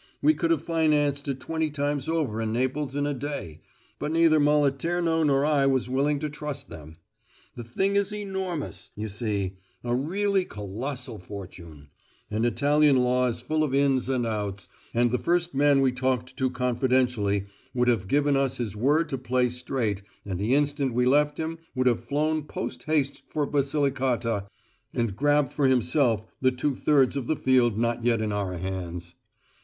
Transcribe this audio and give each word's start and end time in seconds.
We 0.19 0.33
could 0.33 0.49
have 0.49 0.63
financed 0.63 1.27
it 1.27 1.39
twenty 1.39 1.69
times 1.69 2.09
over 2.09 2.41
in 2.41 2.51
Naples 2.51 2.95
in 2.95 3.05
a 3.05 3.13
day, 3.13 3.61
but 3.99 4.11
neither 4.11 4.39
Moliterno 4.39 5.21
nor 5.23 5.45
I 5.45 5.67
was 5.67 5.91
willing 5.91 6.17
to 6.21 6.27
trust 6.31 6.69
them. 6.69 6.97
The 7.55 7.63
thing 7.63 7.95
is 7.95 8.11
enormous, 8.11 8.89
you 8.95 9.07
see 9.07 9.57
a 9.83 9.93
really 9.95 10.43
colossal 10.43 11.19
fortune 11.19 11.91
and 12.31 12.47
Italian 12.47 12.95
law 12.97 13.27
is 13.27 13.41
full 13.41 13.63
of 13.63 13.75
ins 13.75 14.09
and 14.09 14.25
outs, 14.25 14.67
and 14.91 15.11
the 15.11 15.19
first 15.19 15.53
man 15.53 15.81
we 15.81 15.91
talked 15.91 16.35
to 16.35 16.49
confidentially 16.49 17.45
would 17.75 17.87
have 17.87 18.07
given 18.07 18.35
us 18.35 18.57
his 18.57 18.75
word 18.75 19.07
to 19.09 19.19
play 19.19 19.49
straight, 19.49 20.01
and, 20.25 20.39
the 20.39 20.55
instant 20.55 20.95
we 20.95 21.05
left 21.05 21.37
him, 21.37 21.59
would 21.75 21.85
have 21.85 22.03
flown 22.03 22.45
post 22.45 22.81
haste 22.85 23.21
for 23.29 23.45
Basilicata 23.45 24.47
and 24.95 25.15
grabbed 25.15 25.53
for 25.53 25.67
himself 25.67 26.23
the 26.41 26.49
two 26.49 26.73
thirds 26.73 27.15
of 27.15 27.27
the 27.27 27.35
field 27.35 27.77
not 27.77 28.03
yet 28.03 28.19
in 28.19 28.31
our 28.31 28.57
hands. 28.57 29.13